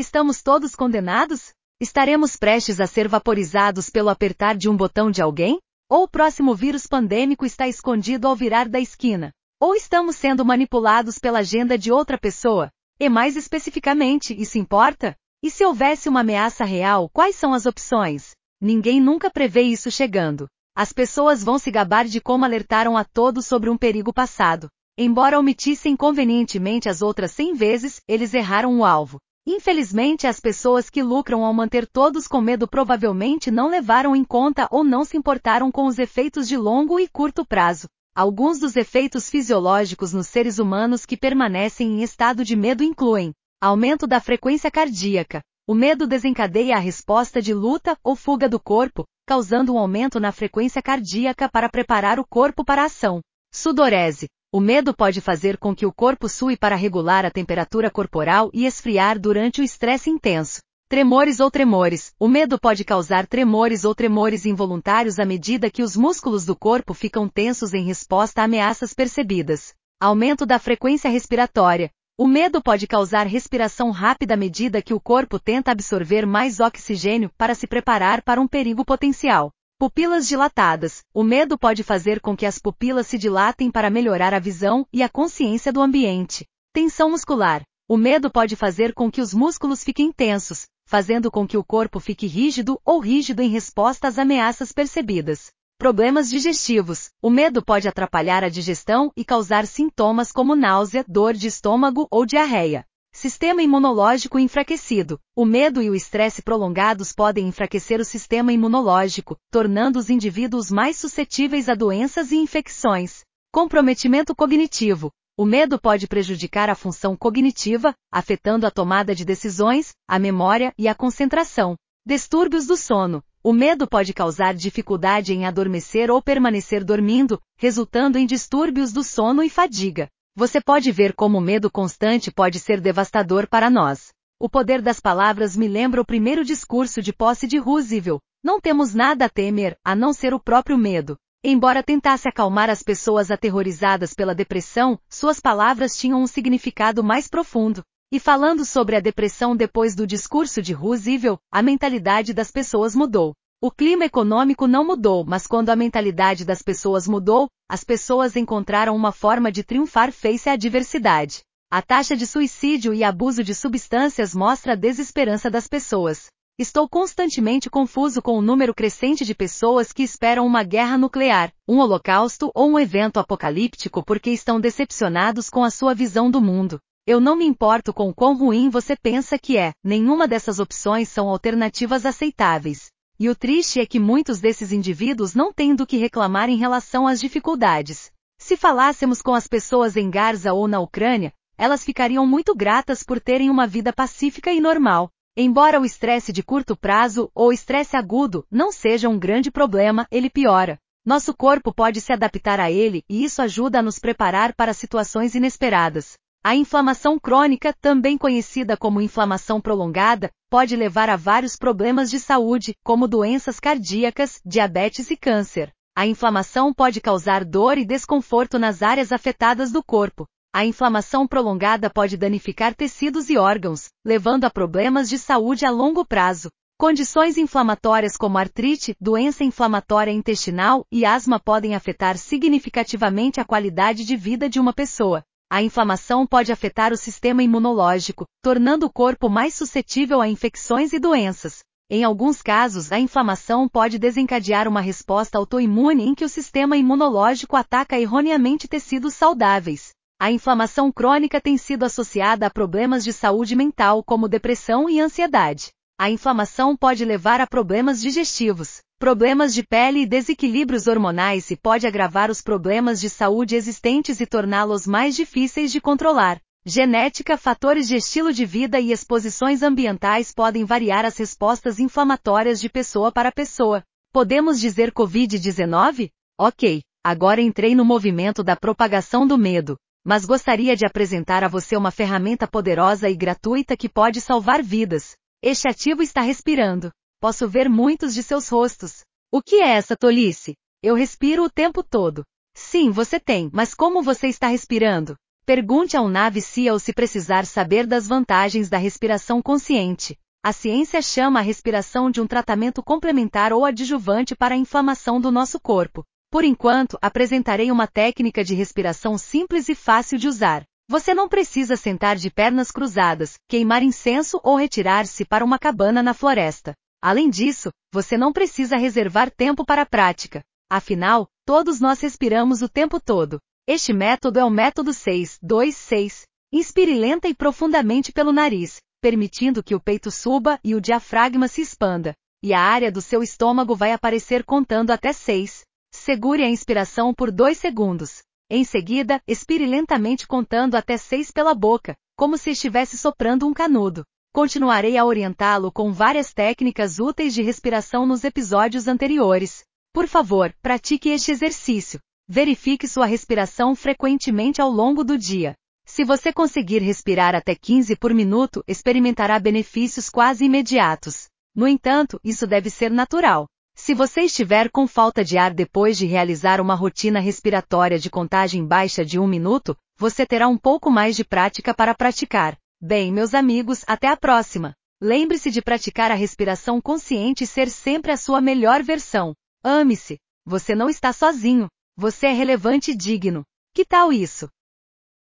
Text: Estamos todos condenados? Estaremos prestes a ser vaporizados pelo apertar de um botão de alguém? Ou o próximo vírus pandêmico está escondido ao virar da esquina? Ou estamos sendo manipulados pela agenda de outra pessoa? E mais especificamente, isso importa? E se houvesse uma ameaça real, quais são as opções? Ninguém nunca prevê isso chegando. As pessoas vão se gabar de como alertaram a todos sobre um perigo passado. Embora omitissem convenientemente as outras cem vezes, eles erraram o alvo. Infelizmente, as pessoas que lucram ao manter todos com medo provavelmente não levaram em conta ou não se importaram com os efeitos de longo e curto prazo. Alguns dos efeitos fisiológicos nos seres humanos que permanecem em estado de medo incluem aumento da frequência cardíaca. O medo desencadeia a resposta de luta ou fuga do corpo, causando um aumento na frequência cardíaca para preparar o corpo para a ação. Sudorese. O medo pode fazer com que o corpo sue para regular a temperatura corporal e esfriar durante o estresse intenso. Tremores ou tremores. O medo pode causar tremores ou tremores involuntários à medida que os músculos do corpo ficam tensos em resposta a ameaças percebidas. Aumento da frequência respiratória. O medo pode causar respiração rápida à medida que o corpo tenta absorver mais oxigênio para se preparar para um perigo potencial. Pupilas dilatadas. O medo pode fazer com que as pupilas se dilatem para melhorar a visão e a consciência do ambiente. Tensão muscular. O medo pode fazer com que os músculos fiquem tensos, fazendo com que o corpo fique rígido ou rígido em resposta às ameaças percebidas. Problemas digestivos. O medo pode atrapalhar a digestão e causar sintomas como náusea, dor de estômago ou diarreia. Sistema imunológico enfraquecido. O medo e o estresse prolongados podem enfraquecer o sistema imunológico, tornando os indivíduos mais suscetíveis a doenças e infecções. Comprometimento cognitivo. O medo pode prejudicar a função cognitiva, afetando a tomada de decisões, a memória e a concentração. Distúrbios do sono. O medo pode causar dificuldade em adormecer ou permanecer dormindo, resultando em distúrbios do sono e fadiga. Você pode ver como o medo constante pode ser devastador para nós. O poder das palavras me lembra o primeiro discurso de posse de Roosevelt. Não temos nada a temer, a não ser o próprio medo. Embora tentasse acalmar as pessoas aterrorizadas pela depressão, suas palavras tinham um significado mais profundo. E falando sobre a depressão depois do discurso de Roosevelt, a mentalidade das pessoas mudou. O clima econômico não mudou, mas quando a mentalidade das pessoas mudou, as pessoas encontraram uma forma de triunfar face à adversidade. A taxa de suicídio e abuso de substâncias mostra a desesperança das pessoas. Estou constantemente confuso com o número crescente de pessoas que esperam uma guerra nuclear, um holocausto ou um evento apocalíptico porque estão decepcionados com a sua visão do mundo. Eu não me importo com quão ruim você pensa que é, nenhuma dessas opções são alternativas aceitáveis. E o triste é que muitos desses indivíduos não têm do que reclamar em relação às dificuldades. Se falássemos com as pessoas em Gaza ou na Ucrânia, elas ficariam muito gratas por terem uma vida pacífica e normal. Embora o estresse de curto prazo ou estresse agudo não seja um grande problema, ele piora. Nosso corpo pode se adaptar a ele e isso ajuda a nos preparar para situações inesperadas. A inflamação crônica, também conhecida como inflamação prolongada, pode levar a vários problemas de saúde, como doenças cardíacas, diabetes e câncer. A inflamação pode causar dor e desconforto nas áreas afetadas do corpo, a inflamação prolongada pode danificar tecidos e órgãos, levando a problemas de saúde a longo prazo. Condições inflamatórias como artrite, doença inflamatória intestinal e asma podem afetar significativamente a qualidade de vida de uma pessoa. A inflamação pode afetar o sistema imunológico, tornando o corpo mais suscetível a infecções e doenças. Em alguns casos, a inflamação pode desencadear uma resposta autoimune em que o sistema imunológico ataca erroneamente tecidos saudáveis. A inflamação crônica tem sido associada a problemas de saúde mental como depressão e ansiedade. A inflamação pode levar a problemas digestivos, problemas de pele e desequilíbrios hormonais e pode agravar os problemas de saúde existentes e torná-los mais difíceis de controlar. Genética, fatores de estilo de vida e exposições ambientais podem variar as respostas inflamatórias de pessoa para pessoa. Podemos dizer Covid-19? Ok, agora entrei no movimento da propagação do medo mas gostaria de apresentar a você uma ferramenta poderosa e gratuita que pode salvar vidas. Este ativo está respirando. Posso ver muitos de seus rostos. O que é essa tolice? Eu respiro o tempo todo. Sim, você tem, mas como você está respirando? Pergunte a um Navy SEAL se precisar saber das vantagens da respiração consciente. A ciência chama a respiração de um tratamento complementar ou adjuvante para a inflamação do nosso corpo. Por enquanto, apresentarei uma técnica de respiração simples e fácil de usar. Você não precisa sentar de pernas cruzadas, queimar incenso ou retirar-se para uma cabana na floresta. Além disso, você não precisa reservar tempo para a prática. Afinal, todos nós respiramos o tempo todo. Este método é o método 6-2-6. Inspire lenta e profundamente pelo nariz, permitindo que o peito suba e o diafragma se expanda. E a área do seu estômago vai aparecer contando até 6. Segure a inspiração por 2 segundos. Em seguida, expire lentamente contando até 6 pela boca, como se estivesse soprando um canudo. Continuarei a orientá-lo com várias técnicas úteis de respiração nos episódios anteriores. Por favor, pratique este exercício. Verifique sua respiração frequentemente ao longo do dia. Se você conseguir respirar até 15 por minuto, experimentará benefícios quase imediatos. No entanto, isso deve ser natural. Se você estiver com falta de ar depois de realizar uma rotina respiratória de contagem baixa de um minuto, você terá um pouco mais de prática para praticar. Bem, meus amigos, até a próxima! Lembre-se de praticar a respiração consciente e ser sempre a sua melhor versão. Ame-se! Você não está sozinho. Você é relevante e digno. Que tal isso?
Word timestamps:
Estamos 0.00 0.40
todos 0.40 0.74
condenados? 0.74 1.52
Estaremos 1.78 2.34
prestes 2.34 2.80
a 2.80 2.86
ser 2.86 3.06
vaporizados 3.06 3.90
pelo 3.90 4.08
apertar 4.08 4.56
de 4.56 4.66
um 4.66 4.74
botão 4.74 5.10
de 5.10 5.20
alguém? 5.20 5.58
Ou 5.90 6.04
o 6.04 6.08
próximo 6.08 6.54
vírus 6.54 6.86
pandêmico 6.86 7.44
está 7.44 7.68
escondido 7.68 8.26
ao 8.26 8.34
virar 8.34 8.66
da 8.66 8.80
esquina? 8.80 9.30
Ou 9.60 9.74
estamos 9.74 10.16
sendo 10.16 10.42
manipulados 10.42 11.18
pela 11.18 11.40
agenda 11.40 11.76
de 11.76 11.92
outra 11.92 12.16
pessoa? 12.16 12.70
E 12.98 13.10
mais 13.10 13.36
especificamente, 13.36 14.34
isso 14.34 14.56
importa? 14.56 15.14
E 15.44 15.50
se 15.50 15.66
houvesse 15.66 16.08
uma 16.08 16.20
ameaça 16.20 16.64
real, 16.64 17.10
quais 17.12 17.36
são 17.36 17.52
as 17.52 17.66
opções? 17.66 18.30
Ninguém 18.58 19.02
nunca 19.02 19.28
prevê 19.28 19.60
isso 19.60 19.90
chegando. 19.90 20.48
As 20.74 20.94
pessoas 20.94 21.44
vão 21.44 21.58
se 21.58 21.70
gabar 21.70 22.06
de 22.06 22.22
como 22.22 22.46
alertaram 22.46 22.96
a 22.96 23.04
todos 23.04 23.44
sobre 23.44 23.68
um 23.68 23.76
perigo 23.76 24.14
passado. 24.14 24.66
Embora 24.96 25.38
omitissem 25.38 25.94
convenientemente 25.94 26.88
as 26.88 27.02
outras 27.02 27.32
cem 27.32 27.52
vezes, 27.52 28.00
eles 28.08 28.32
erraram 28.32 28.78
o 28.78 28.82
alvo. 28.82 29.18
Infelizmente, 29.46 30.26
as 30.26 30.38
pessoas 30.38 30.90
que 30.90 31.02
lucram 31.02 31.44
ao 31.44 31.52
manter 31.52 31.86
todos 31.86 32.28
com 32.28 32.40
medo 32.40 32.68
provavelmente 32.68 33.50
não 33.50 33.68
levaram 33.68 34.14
em 34.14 34.22
conta 34.22 34.68
ou 34.70 34.84
não 34.84 35.04
se 35.04 35.16
importaram 35.16 35.72
com 35.72 35.86
os 35.86 35.98
efeitos 35.98 36.46
de 36.46 36.56
longo 36.56 37.00
e 37.00 37.08
curto 37.08 37.44
prazo. 37.44 37.86
Alguns 38.14 38.58
dos 38.58 38.76
efeitos 38.76 39.30
fisiológicos 39.30 40.12
nos 40.12 40.26
seres 40.26 40.58
humanos 40.58 41.06
que 41.06 41.16
permanecem 41.16 41.88
em 41.88 42.02
estado 42.02 42.44
de 42.44 42.54
medo 42.54 42.82
incluem 42.82 43.32
aumento 43.62 44.06
da 44.06 44.20
frequência 44.20 44.70
cardíaca. 44.70 45.40
O 45.66 45.74
medo 45.74 46.06
desencadeia 46.06 46.76
a 46.76 46.80
resposta 46.80 47.40
de 47.40 47.54
luta 47.54 47.96
ou 48.02 48.16
fuga 48.16 48.48
do 48.48 48.58
corpo, 48.58 49.04
causando 49.26 49.72
um 49.74 49.78
aumento 49.78 50.18
na 50.18 50.32
frequência 50.32 50.82
cardíaca 50.82 51.48
para 51.48 51.68
preparar 51.68 52.18
o 52.18 52.26
corpo 52.26 52.64
para 52.64 52.82
a 52.82 52.86
ação. 52.86 53.20
Sudorese. 53.54 54.26
O 54.52 54.58
medo 54.58 54.92
pode 54.92 55.20
fazer 55.20 55.56
com 55.56 55.72
que 55.72 55.86
o 55.86 55.92
corpo 55.92 56.28
sue 56.28 56.56
para 56.56 56.74
regular 56.74 57.24
a 57.24 57.30
temperatura 57.30 57.88
corporal 57.88 58.50
e 58.52 58.66
esfriar 58.66 59.16
durante 59.16 59.60
o 59.60 59.64
estresse 59.64 60.10
intenso. 60.10 60.60
Tremores 60.88 61.38
ou 61.38 61.52
tremores. 61.52 62.12
O 62.18 62.26
medo 62.26 62.58
pode 62.58 62.84
causar 62.84 63.28
tremores 63.28 63.84
ou 63.84 63.94
tremores 63.94 64.44
involuntários 64.46 65.20
à 65.20 65.24
medida 65.24 65.70
que 65.70 65.84
os 65.84 65.94
músculos 65.94 66.44
do 66.44 66.56
corpo 66.56 66.92
ficam 66.92 67.28
tensos 67.28 67.72
em 67.72 67.84
resposta 67.84 68.40
a 68.40 68.44
ameaças 68.46 68.92
percebidas. 68.92 69.72
Aumento 70.00 70.44
da 70.44 70.58
frequência 70.58 71.08
respiratória. 71.08 71.88
O 72.18 72.26
medo 72.26 72.60
pode 72.60 72.88
causar 72.88 73.28
respiração 73.28 73.92
rápida 73.92 74.34
à 74.34 74.36
medida 74.36 74.82
que 74.82 74.92
o 74.92 74.98
corpo 74.98 75.38
tenta 75.38 75.70
absorver 75.70 76.26
mais 76.26 76.58
oxigênio 76.58 77.30
para 77.38 77.54
se 77.54 77.68
preparar 77.68 78.20
para 78.20 78.40
um 78.40 78.48
perigo 78.48 78.84
potencial. 78.84 79.52
Pupilas 79.80 80.28
dilatadas. 80.28 81.02
O 81.14 81.24
medo 81.24 81.58
pode 81.58 81.82
fazer 81.82 82.20
com 82.20 82.36
que 82.36 82.44
as 82.44 82.58
pupilas 82.58 83.06
se 83.06 83.16
dilatem 83.16 83.70
para 83.70 83.88
melhorar 83.88 84.34
a 84.34 84.38
visão 84.38 84.86
e 84.92 85.02
a 85.02 85.08
consciência 85.08 85.72
do 85.72 85.80
ambiente. 85.80 86.44
Tensão 86.70 87.12
muscular. 87.12 87.62
O 87.88 87.96
medo 87.96 88.30
pode 88.30 88.56
fazer 88.56 88.92
com 88.92 89.10
que 89.10 89.22
os 89.22 89.32
músculos 89.32 89.82
fiquem 89.82 90.12
tensos, 90.12 90.66
fazendo 90.84 91.30
com 91.30 91.46
que 91.46 91.56
o 91.56 91.64
corpo 91.64 91.98
fique 91.98 92.26
rígido 92.26 92.78
ou 92.84 93.00
rígido 93.00 93.40
em 93.40 93.48
resposta 93.48 94.06
às 94.06 94.18
ameaças 94.18 94.70
percebidas. 94.70 95.50
Problemas 95.78 96.28
digestivos. 96.28 97.08
O 97.22 97.30
medo 97.30 97.64
pode 97.64 97.88
atrapalhar 97.88 98.44
a 98.44 98.50
digestão 98.50 99.10
e 99.16 99.24
causar 99.24 99.66
sintomas 99.66 100.30
como 100.30 100.54
náusea, 100.54 101.06
dor 101.08 101.32
de 101.32 101.46
estômago 101.46 102.06
ou 102.10 102.26
diarreia. 102.26 102.84
Sistema 103.20 103.62
imunológico 103.62 104.38
enfraquecido. 104.38 105.20
O 105.36 105.44
medo 105.44 105.82
e 105.82 105.90
o 105.90 105.94
estresse 105.94 106.40
prolongados 106.40 107.12
podem 107.12 107.48
enfraquecer 107.48 108.00
o 108.00 108.04
sistema 108.04 108.50
imunológico, 108.50 109.36
tornando 109.50 109.98
os 109.98 110.08
indivíduos 110.08 110.70
mais 110.70 110.96
suscetíveis 110.96 111.68
a 111.68 111.74
doenças 111.74 112.32
e 112.32 112.36
infecções. 112.36 113.20
Comprometimento 113.52 114.34
cognitivo. 114.34 115.12
O 115.36 115.44
medo 115.44 115.78
pode 115.78 116.08
prejudicar 116.08 116.70
a 116.70 116.74
função 116.74 117.14
cognitiva, 117.14 117.94
afetando 118.10 118.66
a 118.66 118.70
tomada 118.70 119.14
de 119.14 119.22
decisões, 119.22 119.92
a 120.08 120.18
memória 120.18 120.72
e 120.78 120.88
a 120.88 120.94
concentração. 120.94 121.76
Distúrbios 122.06 122.66
do 122.66 122.74
sono. 122.74 123.22
O 123.44 123.52
medo 123.52 123.86
pode 123.86 124.14
causar 124.14 124.54
dificuldade 124.54 125.34
em 125.34 125.44
adormecer 125.44 126.10
ou 126.10 126.22
permanecer 126.22 126.82
dormindo, 126.82 127.38
resultando 127.58 128.16
em 128.16 128.24
distúrbios 128.24 128.94
do 128.94 129.04
sono 129.04 129.42
e 129.42 129.50
fadiga. 129.50 130.08
Você 130.40 130.58
pode 130.58 130.90
ver 130.90 131.12
como 131.12 131.36
o 131.36 131.40
medo 131.42 131.70
constante 131.70 132.32
pode 132.32 132.58
ser 132.58 132.80
devastador 132.80 133.46
para 133.46 133.68
nós. 133.68 134.08
O 134.40 134.48
poder 134.48 134.80
das 134.80 134.98
palavras 134.98 135.54
me 135.54 135.68
lembra 135.68 136.00
o 136.00 136.04
primeiro 136.04 136.46
discurso 136.46 137.02
de 137.02 137.12
posse 137.12 137.46
de 137.46 137.58
Roosevelt. 137.58 138.22
Não 138.42 138.58
temos 138.58 138.94
nada 138.94 139.26
a 139.26 139.28
temer, 139.28 139.76
a 139.84 139.94
não 139.94 140.14
ser 140.14 140.32
o 140.32 140.40
próprio 140.40 140.78
medo. 140.78 141.14
Embora 141.44 141.82
tentasse 141.82 142.26
acalmar 142.26 142.70
as 142.70 142.82
pessoas 142.82 143.30
aterrorizadas 143.30 144.14
pela 144.14 144.34
depressão, 144.34 144.98
suas 145.10 145.40
palavras 145.40 145.94
tinham 145.94 146.22
um 146.22 146.26
significado 146.26 147.04
mais 147.04 147.28
profundo. 147.28 147.82
E 148.10 148.18
falando 148.18 148.64
sobre 148.64 148.96
a 148.96 149.00
depressão 149.00 149.54
depois 149.54 149.94
do 149.94 150.06
discurso 150.06 150.62
de 150.62 150.72
Roosevelt, 150.72 151.38
a 151.52 151.60
mentalidade 151.60 152.32
das 152.32 152.50
pessoas 152.50 152.96
mudou. 152.96 153.34
O 153.62 153.70
clima 153.70 154.06
econômico 154.06 154.66
não 154.66 154.82
mudou, 154.82 155.22
mas 155.22 155.46
quando 155.46 155.68
a 155.68 155.76
mentalidade 155.76 156.46
das 156.46 156.62
pessoas 156.62 157.06
mudou, 157.06 157.46
as 157.68 157.84
pessoas 157.84 158.34
encontraram 158.34 158.96
uma 158.96 159.12
forma 159.12 159.52
de 159.52 159.62
triunfar 159.62 160.10
face 160.12 160.48
à 160.48 160.54
adversidade. 160.54 161.42
A 161.70 161.82
taxa 161.82 162.16
de 162.16 162.26
suicídio 162.26 162.94
e 162.94 163.04
abuso 163.04 163.44
de 163.44 163.54
substâncias 163.54 164.34
mostra 164.34 164.72
a 164.72 164.74
desesperança 164.74 165.50
das 165.50 165.68
pessoas. 165.68 166.28
Estou 166.58 166.88
constantemente 166.88 167.68
confuso 167.68 168.22
com 168.22 168.38
o 168.38 168.40
número 168.40 168.74
crescente 168.74 169.26
de 169.26 169.34
pessoas 169.34 169.92
que 169.92 170.02
esperam 170.02 170.46
uma 170.46 170.62
guerra 170.62 170.96
nuclear, 170.96 171.52
um 171.68 171.80
holocausto 171.80 172.50
ou 172.54 172.66
um 172.66 172.78
evento 172.78 173.20
apocalíptico 173.20 174.02
porque 174.02 174.30
estão 174.30 174.58
decepcionados 174.58 175.50
com 175.50 175.62
a 175.62 175.70
sua 175.70 175.94
visão 175.94 176.30
do 176.30 176.40
mundo. 176.40 176.80
Eu 177.06 177.20
não 177.20 177.36
me 177.36 177.44
importo 177.44 177.92
com 177.92 178.10
quão 178.10 178.34
ruim 178.34 178.70
você 178.70 178.96
pensa 178.96 179.38
que 179.38 179.58
é, 179.58 179.72
nenhuma 179.84 180.26
dessas 180.26 180.58
opções 180.58 181.10
são 181.10 181.28
alternativas 181.28 182.06
aceitáveis. 182.06 182.88
E 183.20 183.28
o 183.28 183.36
triste 183.36 183.78
é 183.78 183.84
que 183.84 184.00
muitos 184.00 184.40
desses 184.40 184.72
indivíduos 184.72 185.34
não 185.34 185.52
têm 185.52 185.74
do 185.74 185.86
que 185.86 185.98
reclamar 185.98 186.48
em 186.48 186.56
relação 186.56 187.06
às 187.06 187.20
dificuldades. 187.20 188.10
Se 188.38 188.56
falássemos 188.56 189.20
com 189.20 189.34
as 189.34 189.46
pessoas 189.46 189.94
em 189.94 190.08
Gaza 190.08 190.54
ou 190.54 190.66
na 190.66 190.80
Ucrânia, 190.80 191.30
elas 191.58 191.84
ficariam 191.84 192.26
muito 192.26 192.54
gratas 192.54 193.02
por 193.02 193.20
terem 193.20 193.50
uma 193.50 193.66
vida 193.66 193.92
pacífica 193.92 194.50
e 194.50 194.58
normal. 194.58 195.10
Embora 195.36 195.78
o 195.78 195.84
estresse 195.84 196.32
de 196.32 196.42
curto 196.42 196.74
prazo 196.74 197.30
ou 197.34 197.52
estresse 197.52 197.94
agudo 197.94 198.46
não 198.50 198.72
seja 198.72 199.06
um 199.06 199.18
grande 199.18 199.50
problema, 199.50 200.06
ele 200.10 200.30
piora. 200.30 200.78
Nosso 201.04 201.34
corpo 201.34 201.74
pode 201.74 202.00
se 202.00 202.14
adaptar 202.14 202.58
a 202.58 202.70
ele 202.70 203.04
e 203.06 203.22
isso 203.22 203.42
ajuda 203.42 203.80
a 203.80 203.82
nos 203.82 203.98
preparar 203.98 204.54
para 204.54 204.72
situações 204.72 205.34
inesperadas. 205.34 206.14
A 206.42 206.54
inflamação 206.56 207.18
crônica, 207.18 207.74
também 207.80 208.16
conhecida 208.16 208.76
como 208.76 209.00
inflamação 209.00 209.60
prolongada, 209.60 210.30
pode 210.48 210.74
levar 210.74 211.10
a 211.10 211.16
vários 211.16 211.54
problemas 211.56 212.10
de 212.10 212.18
saúde, 212.18 212.74
como 212.82 213.06
doenças 213.06 213.60
cardíacas, 213.60 214.40
diabetes 214.44 215.10
e 215.10 215.16
câncer. 215.16 215.70
A 215.94 216.06
inflamação 216.06 216.72
pode 216.72 217.00
causar 217.00 217.44
dor 217.44 217.76
e 217.76 217.84
desconforto 217.84 218.58
nas 218.58 218.82
áreas 218.82 219.12
afetadas 219.12 219.70
do 219.70 219.84
corpo, 219.84 220.26
a 220.52 220.64
inflamação 220.64 221.28
prolongada 221.28 221.88
pode 221.88 222.16
danificar 222.16 222.74
tecidos 222.74 223.30
e 223.30 223.38
órgãos, 223.38 223.88
levando 224.04 224.44
a 224.44 224.50
problemas 224.50 225.08
de 225.08 225.16
saúde 225.16 225.64
a 225.64 225.70
longo 225.70 226.04
prazo. 226.04 226.50
Condições 226.76 227.38
inflamatórias 227.38 228.16
como 228.16 228.36
artrite, 228.36 228.96
doença 229.00 229.44
inflamatória 229.44 230.10
intestinal 230.10 230.84
e 230.90 231.04
asma 231.04 231.38
podem 231.38 231.76
afetar 231.76 232.18
significativamente 232.18 233.38
a 233.38 233.44
qualidade 233.44 234.04
de 234.04 234.16
vida 234.16 234.48
de 234.48 234.58
uma 234.58 234.72
pessoa. 234.72 235.22
A 235.52 235.60
inflamação 235.60 236.24
pode 236.24 236.52
afetar 236.52 236.92
o 236.92 236.96
sistema 236.96 237.42
imunológico, 237.42 238.24
tornando 238.40 238.86
o 238.86 238.92
corpo 238.92 239.28
mais 239.28 239.52
suscetível 239.52 240.20
a 240.20 240.28
infecções 240.28 240.92
e 240.92 240.98
doenças. 241.00 241.64
Em 241.90 242.04
alguns 242.04 242.40
casos, 242.40 242.92
a 242.92 243.00
inflamação 243.00 243.68
pode 243.68 243.98
desencadear 243.98 244.68
uma 244.68 244.80
resposta 244.80 245.36
autoimune 245.36 246.04
em 246.04 246.14
que 246.14 246.24
o 246.24 246.28
sistema 246.28 246.76
imunológico 246.76 247.56
ataca 247.56 247.98
erroneamente 247.98 248.68
tecidos 248.68 249.14
saudáveis. 249.14 249.90
A 250.20 250.30
inflamação 250.30 250.92
crônica 250.92 251.40
tem 251.40 251.58
sido 251.58 251.82
associada 251.82 252.46
a 252.46 252.50
problemas 252.50 253.02
de 253.02 253.12
saúde 253.12 253.56
mental 253.56 254.04
como 254.04 254.28
depressão 254.28 254.88
e 254.88 255.00
ansiedade. 255.00 255.72
A 255.98 256.08
inflamação 256.08 256.76
pode 256.76 257.04
levar 257.04 257.40
a 257.40 257.46
problemas 257.46 258.00
digestivos, 258.00 258.82
problemas 259.00 259.54
de 259.54 259.62
pele 259.62 260.02
e 260.02 260.06
desequilíbrios 260.06 260.86
hormonais 260.86 261.50
e 261.50 261.56
pode 261.56 261.86
agravar 261.86 262.30
os 262.30 262.42
problemas 262.42 263.00
de 263.00 263.08
saúde 263.08 263.56
existentes 263.56 264.20
e 264.20 264.26
torná-los 264.26 264.86
mais 264.86 265.16
difíceis 265.16 265.72
de 265.72 265.80
controlar. 265.80 266.38
Genética, 266.66 267.38
fatores 267.38 267.88
de 267.88 267.96
estilo 267.96 268.30
de 268.30 268.44
vida 268.44 268.78
e 268.78 268.92
exposições 268.92 269.62
ambientais 269.62 270.34
podem 270.34 270.66
variar 270.66 271.06
as 271.06 271.16
respostas 271.16 271.78
inflamatórias 271.78 272.60
de 272.60 272.68
pessoa 272.68 273.10
para 273.10 273.32
pessoa. 273.32 273.82
Podemos 274.12 274.60
dizer 274.60 274.92
Covid-19? 274.92 276.10
Ok, 276.38 276.82
agora 277.02 277.40
entrei 277.40 277.74
no 277.74 277.86
movimento 277.86 278.44
da 278.44 278.54
propagação 278.54 279.26
do 279.26 279.38
medo 279.38 279.78
mas 280.02 280.24
gostaria 280.24 280.74
de 280.74 280.86
apresentar 280.86 281.44
a 281.44 281.48
você 281.48 281.76
uma 281.76 281.90
ferramenta 281.90 282.48
poderosa 282.48 283.10
e 283.10 283.14
gratuita 283.14 283.76
que 283.76 283.86
pode 283.86 284.18
salvar 284.18 284.62
vidas. 284.62 285.14
Este 285.42 285.68
ativo 285.68 286.02
está 286.02 286.22
respirando. 286.22 286.90
Posso 287.20 287.46
ver 287.46 287.68
muitos 287.68 288.14
de 288.14 288.22
seus 288.22 288.48
rostos. 288.48 289.00
O 289.30 289.42
que 289.42 289.56
é 289.56 289.68
essa 289.68 289.94
tolice? 289.94 290.54
Eu 290.82 290.94
respiro 290.94 291.44
o 291.44 291.50
tempo 291.50 291.82
todo. 291.82 292.24
Sim, 292.54 292.90
você 292.90 293.20
tem, 293.20 293.50
mas 293.52 293.74
como 293.74 294.02
você 294.02 294.28
está 294.28 294.48
respirando? 294.48 295.16
Pergunte 295.44 295.98
a 295.98 296.00
um 296.00 296.08
Navy 296.08 296.40
SEAL 296.40 296.78
se 296.78 296.94
precisar 296.94 297.44
saber 297.44 297.86
das 297.86 298.08
vantagens 298.08 298.70
da 298.70 298.78
respiração 298.78 299.42
consciente. 299.42 300.16
A 300.42 300.50
ciência 300.50 301.02
chama 301.02 301.40
a 301.40 301.42
respiração 301.42 302.10
de 302.10 302.22
um 302.22 302.26
tratamento 302.26 302.82
complementar 302.82 303.52
ou 303.52 303.66
adjuvante 303.66 304.34
para 304.34 304.54
a 304.54 304.58
inflamação 304.58 305.20
do 305.20 305.30
nosso 305.30 305.60
corpo. 305.60 306.02
Por 306.30 306.42
enquanto, 306.42 306.96
apresentarei 307.02 307.70
uma 307.70 307.86
técnica 307.86 308.42
de 308.42 308.54
respiração 308.54 309.18
simples 309.18 309.68
e 309.68 309.74
fácil 309.74 310.16
de 310.16 310.26
usar. 310.26 310.64
Você 310.88 311.12
não 311.12 311.28
precisa 311.28 311.76
sentar 311.76 312.16
de 312.16 312.30
pernas 312.30 312.70
cruzadas, 312.70 313.34
queimar 313.46 313.82
incenso 313.82 314.40
ou 314.42 314.56
retirar-se 314.56 315.26
para 315.26 315.44
uma 315.44 315.58
cabana 315.58 316.02
na 316.02 316.14
floresta. 316.14 316.74
Além 317.02 317.30
disso, 317.30 317.70
você 317.92 318.18
não 318.18 318.32
precisa 318.32 318.76
reservar 318.76 319.30
tempo 319.30 319.64
para 319.64 319.82
a 319.82 319.86
prática. 319.86 320.42
Afinal, 320.70 321.26
todos 321.46 321.80
nós 321.80 322.00
respiramos 322.00 322.62
o 322.62 322.68
tempo 322.68 323.00
todo. 323.00 323.38
Este 323.66 323.92
método 323.92 324.38
é 324.38 324.44
o 324.44 324.50
método 324.50 324.90
6-2-6. 324.90 326.22
Inspire 326.52 326.94
lenta 326.94 327.28
e 327.28 327.34
profundamente 327.34 328.12
pelo 328.12 328.32
nariz, 328.32 328.78
permitindo 329.00 329.62
que 329.62 329.74
o 329.74 329.80
peito 329.80 330.10
suba 330.10 330.58
e 330.62 330.74
o 330.74 330.80
diafragma 330.80 331.48
se 331.48 331.62
expanda. 331.62 332.14
E 332.42 332.52
a 332.52 332.60
área 332.60 332.90
do 332.90 333.00
seu 333.00 333.22
estômago 333.22 333.74
vai 333.74 333.92
aparecer 333.92 334.44
contando 334.44 334.90
até 334.90 335.12
6. 335.12 335.62
Segure 335.92 336.42
a 336.42 336.48
inspiração 336.48 337.14
por 337.14 337.30
2 337.30 337.56
segundos. 337.56 338.22
Em 338.50 338.64
seguida, 338.64 339.20
expire 339.26 339.66
lentamente 339.66 340.26
contando 340.26 340.74
até 340.74 340.96
6 340.96 341.30
pela 341.30 341.54
boca, 341.54 341.94
como 342.16 342.36
se 342.36 342.50
estivesse 342.50 342.98
soprando 342.98 343.46
um 343.46 343.52
canudo. 343.52 344.04
Continuarei 344.32 344.96
a 344.96 345.04
orientá-lo 345.04 345.72
com 345.72 345.92
várias 345.92 346.32
técnicas 346.32 347.00
úteis 347.00 347.34
de 347.34 347.42
respiração 347.42 348.06
nos 348.06 348.22
episódios 348.22 348.86
anteriores. 348.86 349.64
Por 349.92 350.06
favor, 350.06 350.54
pratique 350.62 351.08
este 351.08 351.32
exercício. 351.32 351.98
Verifique 352.28 352.86
sua 352.86 353.06
respiração 353.06 353.74
frequentemente 353.74 354.62
ao 354.62 354.70
longo 354.70 355.02
do 355.02 355.18
dia. 355.18 355.56
Se 355.84 356.04
você 356.04 356.32
conseguir 356.32 356.78
respirar 356.78 357.34
até 357.34 357.56
15 357.56 357.96
por 357.96 358.14
minuto, 358.14 358.62
experimentará 358.68 359.36
benefícios 359.40 360.08
quase 360.08 360.44
imediatos. 360.44 361.26
No 361.52 361.66
entanto, 361.66 362.20
isso 362.22 362.46
deve 362.46 362.70
ser 362.70 362.92
natural. 362.92 363.48
Se 363.74 363.94
você 363.94 364.20
estiver 364.20 364.70
com 364.70 364.86
falta 364.86 365.24
de 365.24 365.36
ar 365.38 365.52
depois 365.52 365.98
de 365.98 366.06
realizar 366.06 366.60
uma 366.60 366.76
rotina 366.76 367.18
respiratória 367.18 367.98
de 367.98 368.08
contagem 368.08 368.64
baixa 368.64 369.04
de 369.04 369.18
um 369.18 369.26
minuto, 369.26 369.76
você 369.98 370.24
terá 370.24 370.46
um 370.46 370.56
pouco 370.56 370.88
mais 370.88 371.16
de 371.16 371.24
prática 371.24 371.74
para 371.74 371.96
praticar. 371.96 372.56
Bem, 372.82 373.12
meus 373.12 373.34
amigos, 373.34 373.84
até 373.86 374.08
a 374.08 374.16
próxima! 374.16 374.74
Lembre-se 375.02 375.50
de 375.50 375.60
praticar 375.60 376.10
a 376.10 376.14
respiração 376.14 376.80
consciente 376.80 377.44
e 377.44 377.46
ser 377.46 377.68
sempre 377.68 378.10
a 378.10 378.16
sua 378.16 378.40
melhor 378.40 378.82
versão. 378.82 379.34
Ame-se! 379.62 380.18
Você 380.46 380.74
não 380.74 380.88
está 380.88 381.12
sozinho. 381.12 381.68
Você 381.94 382.28
é 382.28 382.32
relevante 382.32 382.92
e 382.92 382.96
digno. 382.96 383.44
Que 383.74 383.84
tal 383.84 384.10
isso? 384.10 384.48